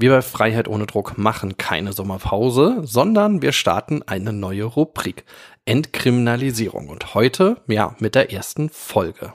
Wir 0.00 0.08
bei 0.08 0.22
Freiheit 0.22 0.66
ohne 0.66 0.86
Druck 0.86 1.18
machen 1.18 1.58
keine 1.58 1.92
Sommerpause, 1.92 2.78
sondern 2.84 3.42
wir 3.42 3.52
starten 3.52 4.02
eine 4.02 4.32
neue 4.32 4.64
Rubrik 4.64 5.26
Entkriminalisierung 5.66 6.88
und 6.88 7.12
heute, 7.12 7.60
ja, 7.66 7.94
mit 7.98 8.14
der 8.14 8.32
ersten 8.32 8.70
Folge. 8.70 9.34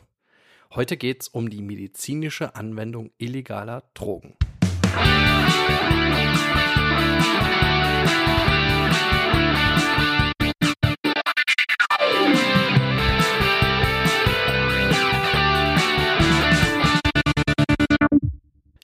Heute 0.73 0.97
geht's 0.97 1.27
um 1.27 1.51
die 1.51 1.61
medizinische 1.61 2.55
Anwendung 2.55 3.11
illegaler 3.19 3.83
Drogen. 3.93 4.33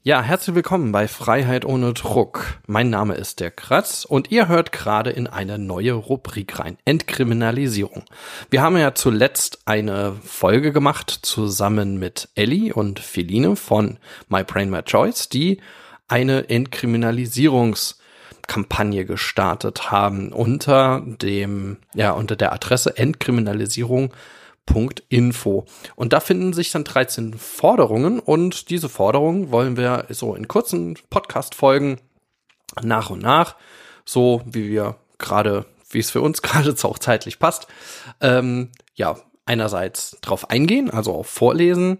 Ja, 0.04 0.24
herzlich 0.24 0.56
willkommen 0.56 0.92
bei 0.92 1.08
Freiheit 1.08 1.64
ohne 1.64 1.94
Druck. 1.94 2.58
Mein 2.66 2.90
Name 2.90 3.14
ist 3.14 3.40
der 3.40 3.52
Kratz 3.52 4.04
und 4.04 4.32
ihr 4.32 4.48
hört 4.48 4.72
gerade 4.72 5.12
in 5.12 5.28
eine 5.28 5.60
neue 5.60 5.94
Rubrik 5.94 6.58
rein. 6.58 6.80
Entkriminalisierung. 6.86 8.06
Wir 8.50 8.64
haben 8.64 8.78
ja 8.78 8.96
zuletzt 8.96 9.60
eine 9.66 10.14
Folge 10.26 10.72
gemacht 10.72 11.12
zusammen 11.22 12.00
mit 12.00 12.30
Ellie 12.34 12.74
und 12.74 13.00
Feline 13.00 13.56
von 13.56 14.00
My 14.28 14.44
Brain 14.44 14.72
My 14.72 14.82
Choice, 14.82 15.30
die 15.30 15.62
eine 16.08 16.50
Entkriminalisierungskampagne 16.50 19.06
gestartet 19.06 19.92
haben 19.92 20.34
unter 20.34 21.04
dem, 21.06 21.78
ja, 21.94 22.14
unter 22.14 22.36
der 22.36 22.54
Adresse 22.54 22.98
Entkriminalisierung 22.98 24.12
Info. 25.10 25.66
Und 25.96 26.14
da 26.14 26.20
finden 26.20 26.54
sich 26.54 26.72
dann 26.72 26.84
13 26.84 27.34
Forderungen 27.34 28.20
und 28.20 28.70
diese 28.70 28.90
Forderungen 28.90 29.52
wollen 29.52 29.76
wir 29.78 30.06
so 30.10 30.36
in 30.36 30.48
kurzen 30.48 30.98
Podcast-Folgen 31.10 32.00
nach 32.82 33.10
und 33.10 33.22
nach, 33.22 33.56
so 34.06 34.42
wie 34.46 34.70
wir 34.70 34.96
gerade, 35.18 35.66
wie 35.90 36.00
es 36.00 36.12
für 36.12 36.22
uns 36.22 36.42
gerade 36.42 36.74
auch 36.84 37.00
zeitlich 37.00 37.40
passt, 37.40 37.68
ähm, 38.22 38.70
ja, 38.96 39.18
einerseits 39.46 40.18
drauf 40.22 40.50
eingehen, 40.50 40.90
also 40.90 41.14
auch 41.14 41.26
vorlesen 41.26 42.00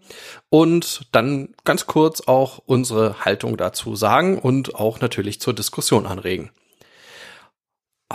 und 0.50 1.08
dann 1.12 1.50
ganz 1.66 1.88
kurz 1.88 2.22
auch 2.22 2.60
unsere 2.66 3.26
Haltung 3.26 3.58
dazu 3.58 3.96
sagen 3.96 4.40
und 4.40 4.76
auch 4.76 5.02
natürlich 5.02 5.42
zur 5.42 5.54
Diskussion 5.54 6.06
anregen. 6.06 6.52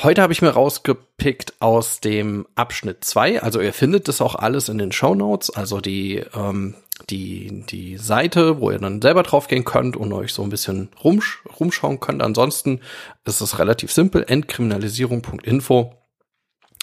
Heute 0.02 0.20
habe 0.20 0.32
ich 0.32 0.42
mir 0.42 0.50
rausgepickt 0.50 1.54
aus 1.60 2.00
dem 2.00 2.46
Abschnitt 2.54 3.02
2. 3.04 3.42
Also 3.42 3.60
ihr 3.60 3.72
findet 3.72 4.08
das 4.08 4.20
auch 4.20 4.34
alles 4.34 4.68
in 4.68 4.76
den 4.76 4.92
Show 4.92 5.14
Notes, 5.14 5.48
also 5.48 5.80
die, 5.80 6.22
ähm, 6.34 6.74
die, 7.08 7.64
die 7.66 7.96
Seite, 7.96 8.60
wo 8.60 8.70
ihr 8.70 8.78
dann 8.78 9.00
selber 9.00 9.22
draufgehen 9.22 9.64
könnt 9.64 9.96
und 9.96 10.12
euch 10.12 10.34
so 10.34 10.42
ein 10.42 10.50
bisschen 10.50 10.90
rumsch 11.02 11.42
rumschauen 11.58 12.00
könnt. 12.00 12.22
Ansonsten 12.22 12.80
ist 13.24 13.40
es 13.40 13.58
relativ 13.58 13.90
simpel, 13.90 14.24
entkriminalisierung.info 14.28 15.94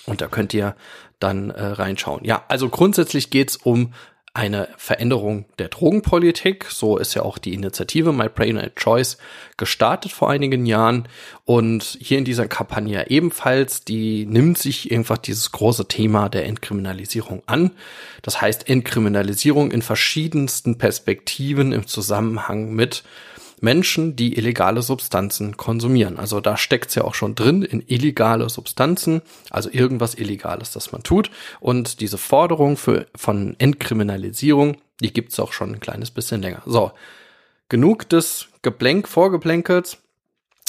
und 0.06 0.22
da 0.22 0.28
könnt 0.28 0.54
ihr 0.54 0.76
dann 1.20 1.52
äh, 1.52 1.64
reinschauen. 1.64 2.26
Ja, 2.26 2.44
also 2.48 2.70
grundsätzlich 2.70 3.30
geht's 3.30 3.58
um 3.58 3.94
eine 4.36 4.68
Veränderung 4.78 5.46
der 5.60 5.68
Drogenpolitik. 5.68 6.66
So 6.72 6.98
ist 6.98 7.14
ja 7.14 7.22
auch 7.22 7.38
die 7.38 7.54
Initiative 7.54 8.12
My 8.12 8.30
Brain 8.30 8.56
My 8.56 8.72
Choice 8.76 9.18
gestartet 9.58 10.12
vor 10.12 10.32
einigen 10.32 10.66
Jahren. 10.66 11.08
Und 11.46 11.98
hier 12.02 12.18
in 12.18 12.26
dieser 12.26 12.48
Kampagne 12.48 13.12
ebenfalls, 13.12 13.84
die 13.84 14.26
nimmt 14.26 14.58
sich 14.58 14.92
einfach 14.92 15.20
dieses 15.20 15.52
große 15.52 15.88
Thema 15.88 16.30
der 16.30 16.46
Entkriminalisierung 16.46 17.44
an. 17.46 17.72
Das 18.24 18.42
heißt 18.42 18.70
Entkriminalisierung 18.70 19.70
in 19.70 19.84
verschiedensten 19.84 20.80
Perspektiven 20.80 21.72
im 21.72 21.86
Zusammenhang 21.86 22.74
mit 22.74 23.04
Menschen, 23.64 24.18
die 24.18 24.38
illegale 24.38 24.82
Substanzen 24.82 25.56
konsumieren. 25.56 26.20
Also 26.20 26.42
da 26.42 26.58
steckt's 26.58 26.96
ja 26.96 27.06
auch 27.06 27.16
schon 27.16 27.34
drin 27.34 27.64
in 27.64 27.82
illegale 27.88 28.50
Substanzen, 28.50 29.22
also 29.50 29.70
irgendwas 29.72 30.16
Illegales, 30.16 30.72
das 30.72 30.92
man 30.92 31.02
tut. 31.02 31.32
Und 31.62 32.02
diese 32.02 32.18
Forderung 32.18 32.76
für, 32.76 33.08
von 33.16 33.56
Entkriminalisierung, 33.60 34.76
die 35.00 35.14
gibt's 35.14 35.40
auch 35.40 35.54
schon 35.54 35.72
ein 35.72 35.80
kleines 35.80 36.12
bisschen 36.12 36.42
länger. 36.42 36.62
So, 36.66 36.92
genug 37.70 38.10
des 38.10 38.50
Geblänk, 38.64 39.08
Vorgeplänkels. 39.08 39.98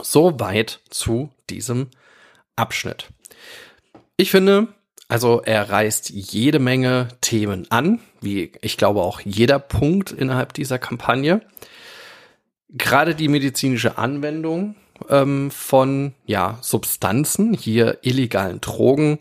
Soweit 0.01 0.81
zu 0.89 1.29
diesem 1.51 1.89
Abschnitt. 2.55 3.09
Ich 4.17 4.31
finde, 4.31 4.69
also 5.09 5.41
er 5.41 5.69
reißt 5.69 6.11
jede 6.11 6.59
Menge 6.59 7.09
Themen 7.19 7.65
an, 7.71 7.99
wie 8.21 8.51
ich 8.61 8.77
glaube 8.77 9.01
auch 9.01 9.19
jeder 9.21 9.57
Punkt 9.57 10.11
innerhalb 10.11 10.53
dieser 10.53 10.77
Kampagne. 10.77 11.41
Gerade 12.69 13.15
die 13.15 13.27
medizinische 13.27 13.97
Anwendung 13.97 14.75
ähm, 15.09 15.49
von 15.49 16.13
ja, 16.27 16.59
Substanzen, 16.61 17.55
hier 17.55 17.97
illegalen 18.03 18.61
Drogen, 18.61 19.19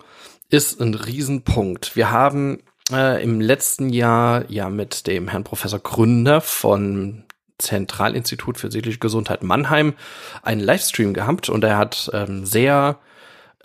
ist 0.51 0.79
ein 0.81 0.93
Riesenpunkt. 0.93 1.97
Wir 1.97 2.11
haben 2.11 2.59
äh, 2.93 3.23
im 3.23 3.41
letzten 3.41 3.89
Jahr 3.89 4.45
ja 4.51 4.69
mit 4.69 5.07
dem 5.07 5.29
Herrn 5.29 5.45
Professor 5.45 5.79
Gründer 5.79 6.43
von 6.43 7.25
Zentralinstitut 7.57 8.59
für 8.59 8.71
seelische 8.71 8.99
Gesundheit 8.99 9.43
Mannheim 9.43 9.95
einen 10.43 10.61
Livestream 10.61 11.15
gehabt 11.15 11.49
und 11.49 11.65
er 11.65 11.79
hat 11.79 12.11
ähm, 12.13 12.45
sehr 12.45 12.99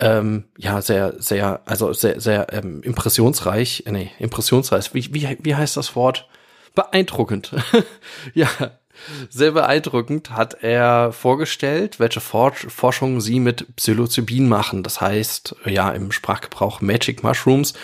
ähm, 0.00 0.44
ja, 0.58 0.82
sehr, 0.82 1.14
sehr, 1.20 1.60
also 1.66 1.92
sehr, 1.92 2.20
sehr 2.20 2.52
ähm, 2.52 2.82
impressionsreich, 2.82 3.84
äh, 3.86 3.92
nee, 3.92 4.10
impressionsreich, 4.18 4.92
wie, 4.94 5.14
wie, 5.14 5.38
wie 5.40 5.54
heißt 5.54 5.76
das 5.76 5.94
Wort? 5.94 6.28
Beeindruckend. 6.74 7.52
ja, 8.34 8.48
sehr 9.28 9.52
beeindruckend 9.52 10.30
hat 10.30 10.62
er 10.62 11.12
vorgestellt, 11.12 12.00
welche 12.00 12.20
Forschung 12.20 13.20
sie 13.20 13.38
mit 13.38 13.76
Psilocybin 13.76 14.48
machen. 14.48 14.82
Das 14.82 15.00
heißt, 15.00 15.56
ja, 15.66 15.90
im 15.90 16.10
Sprachgebrauch 16.10 16.80
Magic 16.80 17.22
Mushrooms, 17.22 17.74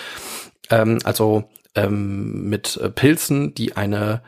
ähm, 0.71 0.99
also 1.05 1.49
ähm, 1.77 2.49
mit 2.49 2.81
Pilzen, 2.97 3.55
die 3.55 3.77
eine 3.77 4.23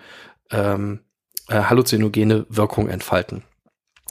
ähm, 0.50 1.00
äh, 1.48 1.62
halluzinogene 1.62 2.46
Wirkung 2.48 2.88
entfalten. 2.88 3.42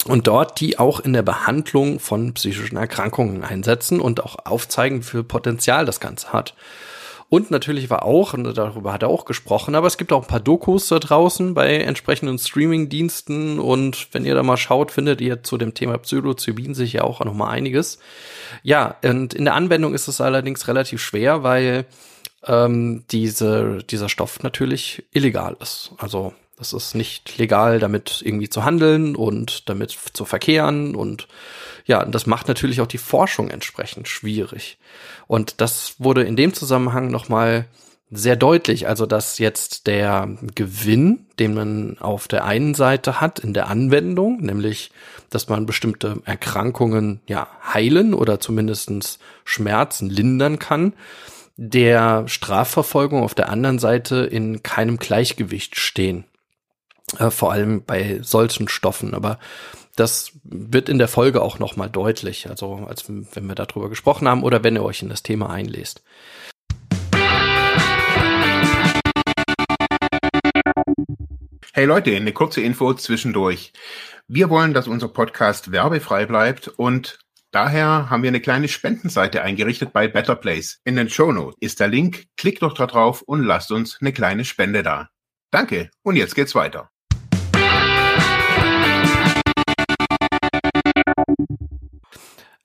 Und 0.07 0.27
dort 0.27 0.59
die 0.59 0.80
auch 0.80 1.00
in 1.00 1.13
der 1.13 1.21
Behandlung 1.21 2.00
von 2.00 2.33
psychischen 2.33 2.77
Erkrankungen 2.77 3.44
einsetzen 3.44 4.00
und 4.00 4.24
auch 4.24 4.38
aufzeigen, 4.45 5.00
wie 5.00 5.03
viel 5.03 5.24
Potenzial 5.24 5.86
das 5.86 6.00
Ganze 6.00 6.33
hat. 6.33 6.56
Und 7.31 7.50
natürlich 7.50 7.89
war 7.89 8.03
auch, 8.03 8.33
und 8.33 8.44
darüber 8.57 8.92
hat 8.92 9.03
er 9.03 9.07
auch 9.07 9.24
gesprochen, 9.24 9.74
aber 9.74 9.88
es 9.88 9.98
gibt 9.98 10.12
auch 10.12 10.24
ein 10.24 10.27
paar 10.27 10.42
Dokus 10.42 10.89
da 10.89 11.00
draußen 11.00 11.53
bei 11.53 11.77
entsprechenden 11.77 12.38
Streaming-Diensten 12.38 13.57
und 13.57 14.09
wenn 14.12 14.25
ihr 14.25 14.36
da 14.36 14.44
mal 14.44 14.57
schaut, 14.57 14.92
findet 14.92 15.21
ihr 15.21 15.42
zu 15.42 15.57
dem 15.57 15.74
Thema 15.74 15.98
Psilocybin 15.98 16.74
sicher 16.74 17.06
auch 17.06 17.24
noch 17.24 17.33
mal 17.33 17.50
einiges. 17.50 18.00
Ja, 18.63 18.97
und 19.01 19.33
in 19.33 19.45
der 19.45 19.54
Anwendung 19.54 19.94
ist 19.94 20.09
es 20.09 20.19
allerdings 20.19 20.68
relativ 20.68 21.01
schwer, 21.01 21.42
weil 21.42 21.86
ähm, 22.47 23.06
diese, 23.12 23.81
dieser 23.89 24.09
Stoff 24.09 24.44
natürlich 24.44 25.06
illegal 25.13 25.56
ist. 25.62 25.92
Also 26.00 26.33
es 26.62 26.74
ist 26.74 26.96
nicht 26.96 27.38
legal, 27.38 27.80
damit 27.80 28.22
irgendwie 28.24 28.50
zu 28.50 28.63
handeln 28.63 29.16
und 29.16 29.68
damit 29.69 29.98
zu 30.13 30.25
verkehren 30.25 30.96
und 30.96 31.28
ja, 31.86 32.06
das 32.06 32.28
macht 32.28 32.48
natürlich 32.48 32.80
auch 32.80 32.88
die 32.88 33.00
Forschung 33.00 33.50
entsprechend 33.50 34.08
schwierig. 34.08 34.78
Und 35.28 35.60
das 35.60 35.96
wurde 35.98 36.24
in 36.24 36.36
dem 36.36 36.54
Zusammenhang 36.54 37.10
nochmal 37.10 37.66
sehr 38.12 38.36
deutlich, 38.36 38.88
also 38.88 39.06
dass 39.06 39.40
jetzt 39.40 39.88
der 39.88 40.30
Gewinn, 40.54 41.25
den 41.40 41.54
man 41.54 41.98
auf 42.00 42.28
der 42.28 42.44
einen 42.44 42.74
Seite 42.75 43.22
hat 43.22 43.40
in 43.40 43.54
der 43.54 43.68
Anwendung, 43.68 44.42
nämlich, 44.42 44.92
dass 45.30 45.48
man 45.48 45.66
bestimmte 45.66 46.22
Erkrankungen 46.25 47.22
ja 47.25 47.48
heilen 47.74 48.14
oder 48.14 48.42
zumindestens 48.42 49.18
Schmerzen 49.46 50.10
lindern 50.10 50.60
kann, 50.60 50.94
der 51.56 52.28
Strafverfolgung 52.28 53.24
auf 53.24 53.34
der 53.34 53.50
anderen 53.50 53.80
Seite 53.80 54.18
in 54.18 54.62
keinem 54.62 54.98
Gleichgewicht 54.98 55.80
stehen. 55.80 56.25
Äh, 57.18 57.31
vor 57.31 57.52
allem 57.52 57.84
bei 57.84 58.19
solchen 58.22 58.68
Stoffen. 58.68 59.13
Aber 59.13 59.40
das 59.96 60.31
wird 60.44 60.90
in 60.90 60.98
der 60.98 61.08
Folge 61.08 61.42
auch 61.42 61.60
nochmal 61.60 61.90
deutlich, 61.90 62.50
also 62.50 62.86
als 62.88 63.10
wenn 63.10 63.48
wir 63.48 63.56
darüber 63.56 63.90
gesprochen 63.90 64.28
haben 64.28 64.44
oder 64.44 64.63
wenn 64.63 64.75
ihr 64.75 64.84
euch 64.84 65.02
in 65.02 65.10
das 65.10 65.24
Thema 65.24 65.50
einlest. 65.50 66.04
Hey 71.74 71.86
Leute, 71.86 72.16
eine 72.16 72.34
kurze 72.34 72.62
Info 72.62 72.94
zwischendurch. 72.94 73.72
Wir 74.28 74.50
wollen, 74.50 74.74
dass 74.74 74.88
unser 74.88 75.07
Podcast 75.07 75.72
werbefrei 75.72 76.25
bleibt 76.25 76.68
und 76.68 77.19
daher 77.52 78.10
haben 78.10 78.24
wir 78.24 78.30
eine 78.30 78.42
kleine 78.42 78.68
Spendenseite 78.68 79.42
eingerichtet 79.42 79.94
bei 79.94 80.07
Better 80.07 80.36
Place. 80.36 80.80
In 80.84 80.96
den 80.96 81.10
Show 81.10 81.31
Notes 81.31 81.57
ist 81.60 81.80
der 81.80 81.88
Link, 81.88 82.25
klickt 82.38 82.62
doch 82.62 82.74
da 82.74 82.88
drauf 82.88 83.22
und 83.22 83.44
lasst 83.44 83.72
uns 83.72 83.98
eine 84.02 84.14
kleine 84.14 84.46
Spende 84.46 84.84
da. 84.84 85.10
Danke 85.50 85.92
und 86.04 86.18
jetzt 86.18 86.36
geht's 86.36 86.56
weiter. 86.56 86.91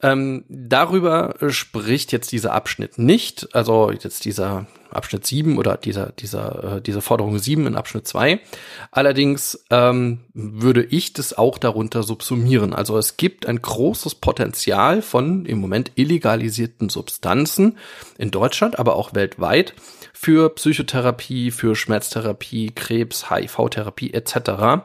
Ähm, 0.02 0.44
darüber 0.48 1.34
spricht 1.48 2.12
jetzt 2.12 2.32
dieser 2.32 2.52
Abschnitt 2.52 2.98
nicht, 2.98 3.54
also 3.54 3.90
jetzt 3.90 4.26
dieser 4.26 4.66
Abschnitt 4.90 5.26
7 5.26 5.58
oder 5.58 5.76
dieser, 5.76 6.12
dieser, 6.12 6.76
äh, 6.76 6.82
diese 6.82 7.00
Forderung 7.00 7.38
7 7.38 7.66
in 7.66 7.76
Abschnitt 7.76 8.06
2. 8.06 8.40
Allerdings 8.90 9.64
ähm, 9.70 10.20
würde 10.34 10.84
ich 10.84 11.12
das 11.12 11.36
auch 11.36 11.58
darunter 11.58 12.02
subsumieren. 12.02 12.74
Also 12.74 12.98
es 12.98 13.16
gibt 13.16 13.46
ein 13.46 13.60
großes 13.60 14.16
Potenzial 14.16 15.02
von 15.02 15.46
im 15.46 15.58
Moment 15.58 15.92
illegalisierten 15.94 16.88
Substanzen 16.88 17.78
in 18.18 18.30
Deutschland, 18.30 18.78
aber 18.78 18.96
auch 18.96 19.14
weltweit 19.14 19.74
für 20.12 20.50
Psychotherapie, 20.50 21.50
für 21.50 21.74
Schmerztherapie, 21.74 22.72
Krebs, 22.74 23.30
HIV-Therapie 23.30 24.12
etc. 24.12 24.84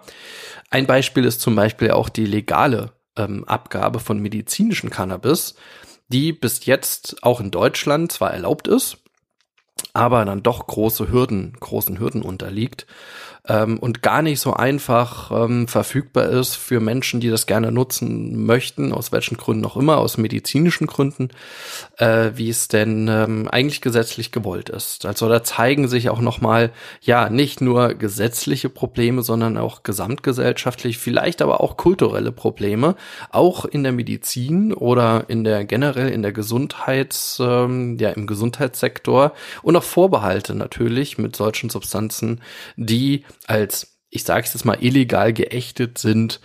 Ein 0.70 0.88
Beispiel 0.88 1.26
ist 1.26 1.42
zum 1.42 1.56
Beispiel 1.56 1.92
auch 1.92 2.10
die 2.10 2.26
legale 2.26 2.92
ähm, 3.18 3.44
Abgabe 3.46 4.00
von 4.00 4.20
medizinischem 4.20 4.90
Cannabis, 4.90 5.56
die 6.08 6.34
bis 6.34 6.66
jetzt 6.66 7.24
auch 7.24 7.40
in 7.40 7.52
Deutschland 7.52 8.12
zwar 8.12 8.32
erlaubt 8.32 8.68
ist, 8.68 8.98
aber 9.94 10.26
dann 10.26 10.44
doch 10.44 10.68
große 10.68 11.12
Hürden, 11.12 11.54
großen 11.60 12.00
Hürden 12.00 12.22
unterliegt 12.22 12.86
ähm, 13.48 13.80
und 13.80 14.02
gar 14.02 14.22
nicht 14.22 14.40
so 14.40 14.54
einfach 14.54 15.32
ähm, 15.32 15.68
verfügbar 15.68 16.30
ist 16.30 16.56
für 16.56 16.80
Menschen, 16.80 17.20
die 17.20 17.30
das 17.30 17.48
gerne 17.48 17.72
nutzen 17.72 18.46
möchten, 18.46 18.94
aus 18.94 19.12
welchen 19.12 19.38
Gründen 19.38 19.66
auch 19.66 19.78
immer, 19.78 19.98
aus 19.98 20.18
medizinischen 20.18 20.86
Gründen, 20.86 21.30
äh, 21.98 22.32
wie 22.36 22.50
es 22.50 22.68
denn 22.68 23.08
ähm, 23.08 23.48
eigentlich 23.50 23.82
gesetzlich 23.82 24.32
gewollt 24.32 24.70
ist. 24.70 25.06
Also 25.06 25.28
da 25.28 25.44
zeigen 25.44 25.88
sich 25.88 26.10
auch 26.10 26.22
nochmal, 26.22 26.72
ja, 27.02 27.30
nicht 27.30 27.62
nur 27.62 27.96
gesetzliche 27.96 28.70
Probleme, 28.70 29.24
sondern 29.24 29.58
auch 29.58 29.82
gesamtgesellschaftlich, 29.82 31.00
vielleicht 31.00 31.42
aber 31.42 31.62
auch 31.62 31.78
kulturelle 31.78 32.32
Probleme, 32.32 32.96
auch 33.32 33.66
in 33.66 33.82
der 33.84 33.92
Medizin 33.92 34.72
oder 34.74 35.26
in 35.30 35.44
der 35.44 35.66
generell 35.66 36.10
in 36.10 36.22
der 36.22 36.32
Gesundheits, 36.32 37.40
ähm, 37.42 37.98
ja, 38.00 38.12
im 38.12 38.28
Gesundheitssektor 38.28 39.34
und 39.64 39.76
auch 39.76 39.84
Vorbehalte 39.84 40.54
natürlich 40.54 41.18
mit 41.18 41.36
solchen 41.36 41.72
Substanzen, 41.72 42.42
die 42.76 43.24
als, 43.48 43.98
ich 44.10 44.24
sage 44.24 44.46
es 44.46 44.54
jetzt 44.54 44.66
mal, 44.66 44.78
illegal 44.82 45.34
geächtet 45.34 45.98
sind, 45.98 46.40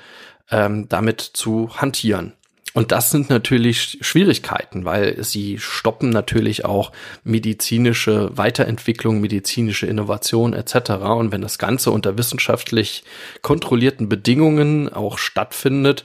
ähm, 0.50 0.88
damit 0.88 1.20
zu 1.20 1.70
hantieren. 1.76 2.32
Und 2.76 2.92
das 2.92 3.10
sind 3.10 3.30
natürlich 3.30 3.96
Schwierigkeiten, 4.02 4.84
weil 4.84 5.24
sie 5.24 5.58
stoppen 5.58 6.10
natürlich 6.10 6.66
auch 6.66 6.92
medizinische 7.24 8.36
Weiterentwicklung, 8.36 9.22
medizinische 9.22 9.86
Innovation 9.86 10.52
etc. 10.52 10.90
Und 10.90 11.32
wenn 11.32 11.40
das 11.40 11.56
Ganze 11.56 11.90
unter 11.90 12.18
wissenschaftlich 12.18 13.02
kontrollierten 13.40 14.10
Bedingungen 14.10 14.92
auch 14.92 15.16
stattfindet, 15.16 16.04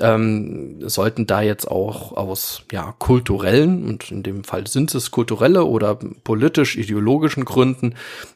ähm, 0.00 0.88
sollten 0.88 1.26
da 1.26 1.40
jetzt 1.40 1.70
auch 1.70 2.16
aus 2.16 2.62
ja 2.72 2.94
kulturellen 2.98 3.88
und 3.88 4.10
in 4.10 4.22
dem 4.22 4.44
Fall 4.44 4.66
sind 4.66 4.94
es 4.94 5.10
kulturelle 5.10 5.64
oder 5.64 5.98
politisch-ideologischen 6.24 7.44
Gründen 7.44 7.94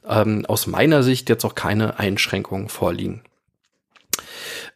ähm, 0.09 0.44
aus 0.47 0.67
meiner 0.67 1.03
Sicht 1.03 1.29
jetzt 1.29 1.44
auch 1.44 1.55
keine 1.55 1.99
Einschränkungen 1.99 2.69
vorliegen. 2.69 3.23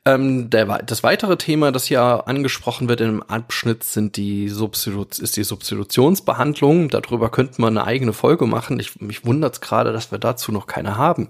Ähm, 0.07 0.51
der, 0.51 0.67
das 0.85 1.03
weitere 1.03 1.37
Thema, 1.37 1.73
das 1.73 1.87
hier 1.87 2.29
angesprochen 2.29 2.89
wird 2.89 3.01
im 3.01 3.25
Abschnitt, 3.25 3.83
sind 3.83 4.17
die 4.17 4.49
Substitu 4.49 5.05
ist 5.21 5.37
die 5.37 5.43
Substitutionsbehandlung. 5.43 6.91
Darüber 6.91 7.29
könnte 7.29 7.61
man 7.61 7.77
eine 7.77 7.87
eigene 7.87 8.13
Folge 8.13 8.47
machen. 8.47 8.79
Ich, 8.79 9.01
mich 9.01 9.27
wundert 9.27 9.55
es 9.55 9.61
gerade, 9.61 9.93
dass 9.93 10.13
wir 10.13 10.19
dazu 10.19 10.53
noch 10.53 10.69
keine 10.69 10.97
haben. 10.97 11.29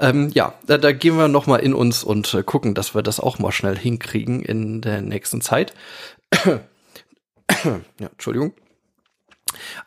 Ähm, 0.00 0.30
ja, 0.32 0.54
da, 0.66 0.78
da 0.78 0.92
gehen 0.92 1.18
wir 1.18 1.28
noch 1.28 1.46
mal 1.46 1.58
in 1.58 1.74
uns 1.74 2.02
und 2.02 2.32
äh, 2.32 2.42
gucken, 2.42 2.74
dass 2.74 2.94
wir 2.94 3.02
das 3.02 3.20
auch 3.20 3.38
mal 3.38 3.52
schnell 3.52 3.76
hinkriegen 3.76 4.42
in 4.42 4.80
der 4.80 5.02
nächsten 5.02 5.42
Zeit. 5.42 5.74
ja, 6.44 6.60
Entschuldigung. 7.98 8.54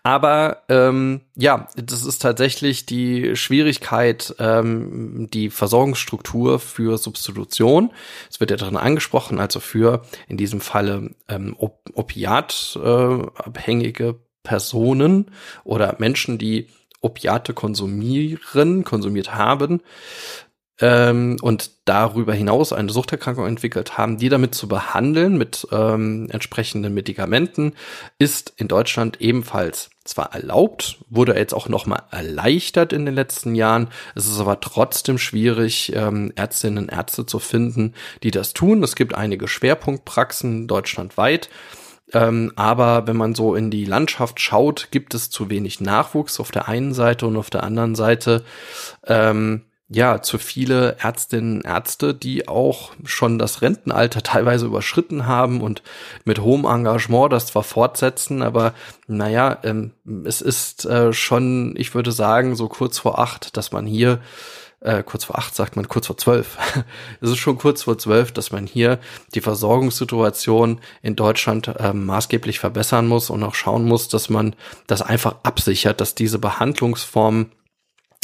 Aber 0.04 0.64
ähm, 0.70 1.22
ja, 1.36 1.68
das 1.76 2.06
ist 2.06 2.22
tatsächlich 2.22 2.86
die 2.86 3.36
Schwierigkeit, 3.36 4.36
ähm, 4.40 5.28
die 5.34 5.50
Versorgungsstruktur 5.50 6.60
für 6.60 6.98
Substitution. 6.98 7.92
Es 8.30 8.40
wird 8.40 8.52
ja 8.52 8.58
darin 8.58 8.78
angesprochen, 8.78 9.40
also 9.40 9.60
für 9.60 10.04
in 10.28 10.38
diesem 10.38 10.62
Falle 10.62 11.16
ähm, 11.28 11.56
op 11.58 11.90
opiatabhängige 11.94 14.08
äh, 14.08 14.14
Personen 14.44 15.32
oder 15.64 15.96
Menschen, 16.00 16.38
die 16.38 16.68
Opiate 17.02 17.54
konsumieren, 17.54 18.84
konsumiert 18.84 19.34
haben, 19.34 19.82
ähm, 20.82 21.38
und 21.42 21.72
darüber 21.86 22.34
hinaus 22.34 22.74
eine 22.74 22.92
Suchterkrankung 22.92 23.46
entwickelt 23.46 23.98
haben, 23.98 24.18
die 24.18 24.30
damit 24.30 24.56
zu 24.56 24.68
behandeln 24.68 25.38
mit 25.38 25.68
ähm, 25.72 26.28
entsprechenden 26.32 26.94
Medikamenten, 26.94 27.74
ist 28.18 28.54
in 28.58 28.68
Deutschland 28.68 29.22
ebenfalls 29.22 29.92
zwar 30.04 30.34
erlaubt, 30.34 30.98
wurde 31.10 31.36
jetzt 31.36 31.54
auch 31.54 31.70
nochmal 31.70 32.02
erleichtert 32.10 32.92
in 32.92 33.06
den 33.06 33.14
letzten 33.14 33.54
Jahren. 33.54 33.90
Es 34.16 34.26
ist 34.26 34.40
aber 34.40 34.60
trotzdem 34.60 35.20
schwierig, 35.20 35.94
ähm, 35.96 36.34
Ärztinnen 36.36 36.86
und 36.86 36.92
Ärzte 36.92 37.28
zu 37.28 37.38
finden, 37.38 37.94
die 38.24 38.32
das 38.32 38.54
tun. 38.54 38.82
Es 38.82 38.96
gibt 38.96 39.14
einige 39.14 39.48
Schwerpunktpraxen 39.48 40.68
deutschlandweit. 40.68 41.50
Ähm, 42.14 42.52
aber 42.56 43.08
wenn 43.08 43.16
man 43.16 43.36
so 43.36 43.56
in 43.56 43.70
die 43.70 43.86
Landschaft 43.86 44.42
schaut, 44.42 44.90
gibt 44.92 45.14
es 45.14 45.30
zu 45.30 45.50
wenig 45.50 45.80
Nachwuchs 45.80 46.40
auf 46.40 46.52
der 46.52 46.68
einen 46.68 46.94
Seite 46.94 47.28
und 47.28 47.38
auf 47.38 47.50
der 47.50 47.64
anderen 47.64 47.96
Seite 47.96 48.44
ähm, 49.06 49.62
ja, 49.94 50.22
zu 50.22 50.38
viele 50.38 50.96
Ärztinnen, 51.00 51.62
Ärzte, 51.62 52.14
die 52.14 52.48
auch 52.48 52.92
schon 53.04 53.38
das 53.38 53.62
Rentenalter 53.62 54.24
teilweise 54.24 54.66
überschritten 54.66 55.28
haben 55.28 55.60
und 55.60 55.84
mit 56.24 56.40
hohem 56.40 56.64
Engagement 56.64 57.34
das 57.34 57.48
zwar 57.48 57.64
fortsetzen, 57.64 58.42
aber 58.42 58.74
naja, 59.08 59.58
ähm, 59.64 59.92
es 60.24 60.40
ist 60.40 60.86
äh, 60.86 61.12
schon, 61.12 61.76
ich 61.78 61.94
würde 61.94 62.14
sagen, 62.14 62.56
so 62.56 62.70
kurz 62.70 63.00
vor 63.00 63.20
acht, 63.20 63.58
dass 63.58 63.74
man 63.74 63.86
hier 63.86 64.22
äh, 64.80 65.04
kurz 65.04 65.26
vor 65.26 65.38
acht 65.38 65.56
sagt 65.56 65.76
man 65.76 65.90
kurz 65.90 66.08
vor 66.08 66.18
zwölf. 66.18 66.58
es 67.22 67.30
ist 67.30 67.38
schon 67.38 67.58
kurz 67.58 67.84
vor 67.84 67.98
zwölf, 67.98 68.32
dass 68.32 68.54
man 68.54 68.66
hier 68.66 68.98
die 69.36 69.42
Versorgungssituation 69.42 70.80
in 71.02 71.18
Deutschland 71.18 71.68
äh, 71.68 71.92
maßgeblich 71.92 72.60
verbessern 72.60 73.08
muss 73.08 73.30
und 73.30 73.44
auch 73.44 73.56
schauen 73.56 73.86
muss, 73.86 74.08
dass 74.08 74.30
man 74.30 74.56
das 74.88 75.02
einfach 75.02 75.36
absichert, 75.44 76.00
dass 76.00 76.16
diese 76.16 76.40
Behandlungsform 76.40 77.48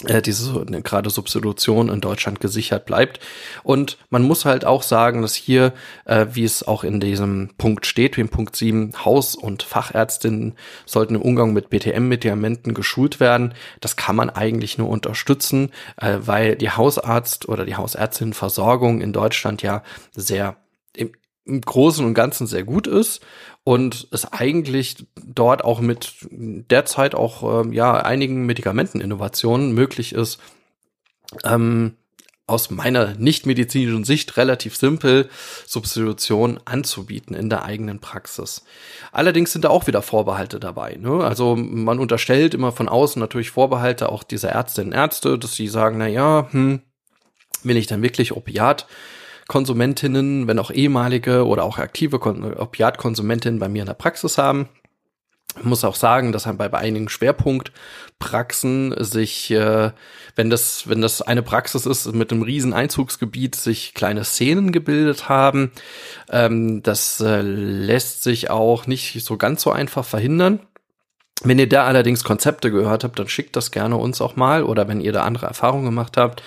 äh, 0.05 0.21
diese 0.21 0.63
ne, 0.69 0.81
gerade 0.83 1.09
Substitution 1.09 1.89
in 1.89 2.01
Deutschland 2.01 2.39
gesichert 2.39 2.85
bleibt. 2.85 3.19
Und 3.63 3.97
man 4.09 4.21
muss 4.21 4.45
halt 4.45 4.63
auch 4.63 4.83
sagen, 4.83 5.23
dass 5.23 5.33
hier, 5.33 5.73
äh, 6.05 6.27
wie 6.33 6.43
es 6.43 6.61
auch 6.61 6.83
in 6.83 6.99
diesem 6.99 7.49
Punkt 7.57 7.87
steht, 7.87 8.15
wie 8.15 8.21
im 8.21 8.29
Punkt 8.29 8.55
7, 8.55 8.93
Haus- 9.05 9.33
und 9.35 9.63
Fachärztinnen 9.63 10.53
sollten 10.85 11.15
im 11.15 11.21
Umgang 11.23 11.51
mit 11.53 11.71
BTM-Medikamenten 11.71 12.75
geschult 12.75 13.19
werden. 13.19 13.55
Das 13.81 13.95
kann 13.95 14.15
man 14.15 14.29
eigentlich 14.29 14.77
nur 14.77 14.89
unterstützen, 14.89 15.71
äh, 15.99 16.17
weil 16.19 16.55
die 16.55 16.69
Hausarzt- 16.69 17.49
oder 17.49 17.65
die 17.65 17.75
Hausärztin-Versorgung 17.75 19.01
in 19.01 19.13
Deutschland 19.13 19.63
ja 19.63 19.81
sehr 20.11 20.57
im, 20.95 21.11
im 21.47 21.61
Großen 21.61 22.05
und 22.05 22.13
Ganzen 22.13 22.47
sehr 22.47 22.63
gut 22.63 22.87
ist 22.87 23.21
und 23.63 24.07
es 24.11 24.31
eigentlich 24.31 25.05
dort 25.15 25.63
auch 25.63 25.79
mit 25.79 26.15
derzeit 26.29 27.15
auch 27.15 27.61
ähm, 27.61 27.73
ja 27.73 27.93
einigen 27.93 28.45
Medikamenteninnovationen 28.45 29.73
möglich 29.73 30.13
ist, 30.13 30.39
ähm, 31.43 31.95
aus 32.47 32.71
meiner 32.71 33.13
nicht 33.15 33.45
medizinischen 33.45 34.05
Sicht 34.05 34.37
relativ 34.37 34.77
simpel 34.77 35.29
Substitution 35.65 36.61
anzubieten 36.63 37.35
in 37.35 37.49
der 37.49 37.65
eigenen 37.65 37.99
Praxis. 37.99 38.63
Allerdings 39.11 39.51
sind 39.51 39.65
da 39.65 39.69
auch 39.69 39.85
wieder 39.87 40.01
Vorbehalte 40.01 40.57
dabei. 40.57 40.95
Ne? 40.95 41.25
Also 41.25 41.57
man 41.57 41.99
unterstellt 41.99 42.53
immer 42.53 42.71
von 42.71 42.87
außen 42.87 43.19
natürlich 43.19 43.51
Vorbehalte 43.51 44.09
auch 44.09 44.23
dieser 44.23 44.49
Ärztinnen 44.49 44.93
und 44.93 44.97
Ärzte, 44.97 45.37
dass 45.37 45.55
sie 45.55 45.67
sagen, 45.67 45.97
na 45.97 46.07
ja, 46.07 46.47
hm, 46.51 46.81
will 47.63 47.75
ich 47.75 47.87
dann 47.87 48.01
wirklich 48.01 48.31
Opiat 48.31 48.87
Konsumentinnen, 49.47 50.47
wenn 50.47 50.59
auch 50.59 50.71
ehemalige 50.71 51.45
oder 51.45 51.63
auch 51.63 51.77
aktive 51.77 52.19
Opiatkonsumentinnen 52.19 53.59
bei 53.59 53.69
mir 53.69 53.81
in 53.81 53.87
der 53.87 53.93
Praxis 53.93 54.37
haben. 54.37 54.67
Ich 55.57 55.63
muss 55.63 55.83
auch 55.83 55.95
sagen, 55.95 56.31
dass 56.31 56.43
bei, 56.43 56.69
bei 56.69 56.77
einigen 56.77 57.09
Schwerpunktpraxen 57.09 58.93
sich, 59.03 59.49
äh, 59.49 59.91
wenn 60.35 60.49
das, 60.49 60.87
wenn 60.87 61.01
das 61.01 61.21
eine 61.21 61.41
Praxis 61.41 61.85
ist 61.85 62.13
mit 62.13 62.31
einem 62.31 62.43
riesen 62.43 62.73
Einzugsgebiet, 62.73 63.55
sich 63.55 63.93
kleine 63.95 64.23
Szenen 64.23 64.71
gebildet 64.71 65.29
haben. 65.29 65.71
Ähm, 66.29 66.83
das 66.83 67.19
äh, 67.21 67.41
lässt 67.41 68.21
sich 68.23 68.51
auch 68.51 68.85
nicht 68.85 69.23
so 69.23 69.37
ganz 69.37 69.63
so 69.63 69.71
einfach 69.71 70.05
verhindern. 70.05 70.59
Wenn 71.43 71.59
ihr 71.59 71.69
da 71.69 71.85
allerdings 71.85 72.23
Konzepte 72.23 72.71
gehört 72.71 73.03
habt, 73.03 73.19
dann 73.19 73.27
schickt 73.27 73.55
das 73.55 73.69
gerne 73.69 73.95
uns 73.97 74.21
auch 74.21 74.35
mal 74.35 74.63
oder 74.63 74.87
wenn 74.87 75.01
ihr 75.01 75.11
da 75.11 75.21
andere 75.21 75.45
Erfahrungen 75.45 75.85
gemacht 75.85 76.17
habt. 76.17 76.41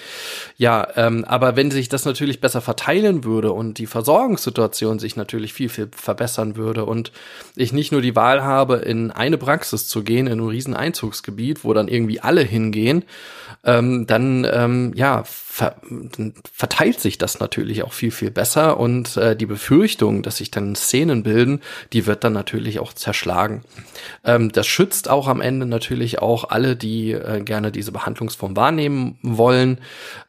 Ja, 0.57 0.89
ähm, 0.97 1.25
aber 1.25 1.55
wenn 1.55 1.71
sich 1.71 1.89
das 1.89 2.05
natürlich 2.05 2.41
besser 2.41 2.61
verteilen 2.61 3.23
würde 3.23 3.53
und 3.53 3.79
die 3.79 3.87
Versorgungssituation 3.87 4.99
sich 4.99 5.15
natürlich 5.15 5.53
viel, 5.53 5.69
viel 5.69 5.89
verbessern 5.95 6.57
würde 6.57 6.87
und 6.87 7.13
ich 7.55 7.73
nicht 7.73 7.93
nur 7.93 8.03
die 8.03 8.17
Wahl 8.17 8.43
habe, 8.43 8.77
in 8.77 9.13
eine 9.13 9.39
Praxis 9.39 9.87
zu 9.87 10.03
gehen, 10.03 10.27
in 10.27 10.33
einem 10.35 10.49
riesen 10.49 10.75
Einzugsgebiet, 10.75 11.63
wo 11.63 11.73
dann 11.73 11.87
irgendwie 11.87 12.21
alle 12.21 12.43
hingehen, 12.43 13.05
ähm, 13.63 14.07
dann 14.09 14.45
ähm, 14.51 14.93
ja 14.97 15.23
ver 15.25 15.77
verteilt 16.53 17.01
sich 17.01 17.19
das 17.19 17.41
natürlich 17.41 17.83
auch 17.83 17.93
viel 17.93 18.11
viel 18.11 18.31
besser 18.31 18.81
und 18.81 19.17
äh, 19.17 19.37
die 19.37 19.47
Befürchtung, 19.47 20.23
dass 20.23 20.39
sich 20.39 20.51
dann 20.51 20.75
Szenen 20.75 21.23
bilden, 21.23 21.61
die 21.93 22.07
wird 22.07 22.25
dann 22.25 22.33
natürlich 22.33 22.81
auch 22.81 22.93
zerschlagen. 22.93 23.63
Ähm, 24.25 24.51
das 24.51 24.67
schützt 24.81 25.11
auch 25.11 25.29
am 25.29 25.43
Ende 25.43 25.67
natürlich 25.67 26.21
auch 26.21 26.49
alle, 26.49 26.75
die 26.75 27.13
äh, 27.13 27.43
gerne 27.43 27.71
diese 27.71 27.93
Behandlungsform 27.93 28.57
wahrnehmen 28.57 29.19
wollen, 29.21 29.79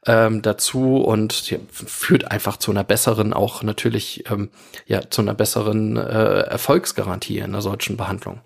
ähm, 0.06 0.42
dazu 0.42 0.98
und 0.98 1.58
führt 1.72 2.30
einfach 2.30 2.58
zu 2.58 2.70
einer 2.72 2.84
besseren, 2.84 3.32
auch 3.32 3.64
natürlich 3.64 4.30
ähm, 4.30 4.50
ja 4.88 5.10
zu 5.10 5.22
einer 5.22 5.36
besseren 5.36 5.96
äh, 5.96 6.02
Erfolgsgarantie 6.02 7.38
in 7.38 7.46
einer 7.46 7.62
solchen 7.62 7.96
Behandlung. 7.96 8.42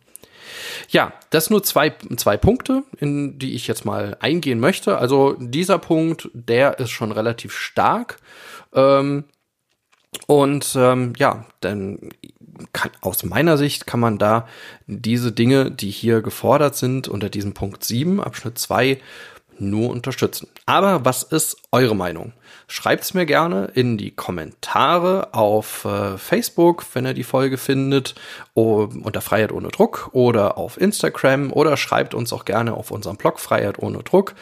Ja, 0.90 1.12
das 1.32 1.50
nur 1.50 1.64
zwei, 1.64 1.96
zwei 2.18 2.38
Punkte, 2.38 2.84
in 3.00 3.40
die 3.40 3.56
ich 3.56 3.66
jetzt 3.66 3.84
mal 3.84 4.16
eingehen 4.20 4.60
möchte. 4.60 5.00
Also 5.00 5.36
dieser 5.40 5.80
Punkt, 5.80 6.30
der 6.34 6.78
ist 6.78 6.92
schon 6.92 7.12
relativ 7.14 7.52
stark. 7.58 8.18
Ähm, 8.76 9.24
und 10.28 10.76
ähm, 10.76 11.14
ja, 11.18 11.46
dann 11.62 12.10
kann, 12.74 12.92
aus 13.02 13.24
meiner 13.24 13.58
Sicht 13.58 13.88
kann 13.88 14.00
man 14.00 14.18
da 14.18 14.48
diese 14.88 15.32
Dinge, 15.32 15.72
die 15.72 15.90
hier 15.90 16.22
gefordert 16.22 16.76
sind, 16.76 17.08
unter 17.08 17.30
diesem 17.30 17.54
Punkt 17.54 17.84
7, 17.84 18.22
Abschnitt 18.22 18.58
2, 18.58 19.00
nur 19.58 19.90
unterstützen. 19.90 20.48
Aber 20.66 21.06
was 21.06 21.24
ist 21.24 21.58
eure 21.72 21.96
Meinung? 21.96 22.34
Schreibt's 22.68 23.14
mir 23.14 23.26
gerne 23.26 23.72
in 23.74 23.98
die 23.98 24.12
Kommentare 24.12 25.34
auf 25.34 25.86
äh, 25.86 26.18
Facebook, 26.18 26.84
wenn 26.94 27.06
ihr 27.06 27.14
die 27.14 27.24
Folge 27.24 27.58
findet, 27.58 28.16
unter 28.54 29.22
Freiheit 29.22 29.52
ohne 29.52 29.70
Druck 29.70 30.10
oder 30.14 30.58
auf 30.58 30.80
Instagram 30.80 31.52
oder 31.54 31.78
schreibt 31.78 32.14
uns 32.14 32.34
auch 32.34 32.44
gerne 32.44 32.74
auf 32.74 32.92
unserem 32.92 33.18
Blog 33.18 33.40
Freiheit 33.40 33.80
ohne 33.80 34.00
Druck 34.00 34.34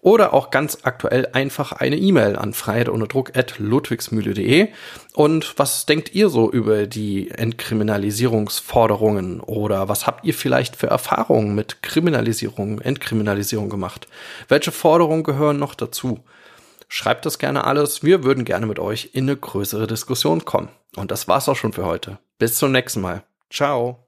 oder 0.00 0.34
auch 0.34 0.50
ganz 0.50 0.78
aktuell 0.82 1.28
einfach 1.32 1.72
eine 1.72 1.96
E-Mail 1.96 2.36
an 2.36 2.52
freiheit 2.52 2.88
ohne 2.88 3.08
Druck 3.08 3.36
at 3.36 3.58
ludwigsmühle.de. 3.58 4.68
Und 5.14 5.58
was 5.58 5.86
denkt 5.86 6.14
ihr 6.14 6.28
so 6.28 6.50
über 6.50 6.86
die 6.86 7.30
Entkriminalisierungsforderungen 7.30 9.40
oder 9.40 9.88
was 9.88 10.06
habt 10.06 10.24
ihr 10.24 10.34
vielleicht 10.34 10.76
für 10.76 10.86
Erfahrungen 10.86 11.54
mit 11.54 11.82
Kriminalisierung, 11.82 12.80
Entkriminalisierung 12.80 13.68
gemacht? 13.68 14.06
Welche 14.48 14.72
Forderungen 14.72 15.24
gehören 15.24 15.58
noch 15.58 15.74
dazu? 15.74 16.20
Schreibt 16.88 17.26
das 17.26 17.38
gerne 17.38 17.64
alles. 17.64 18.04
Wir 18.04 18.22
würden 18.22 18.44
gerne 18.44 18.66
mit 18.66 18.78
euch 18.78 19.10
in 19.12 19.24
eine 19.24 19.36
größere 19.36 19.86
Diskussion 19.86 20.44
kommen. 20.44 20.68
Und 20.94 21.10
das 21.10 21.26
war's 21.26 21.48
auch 21.48 21.56
schon 21.56 21.72
für 21.72 21.84
heute. 21.84 22.18
Bis 22.38 22.56
zum 22.56 22.72
nächsten 22.72 23.00
Mal. 23.00 23.24
Ciao. 23.50 24.05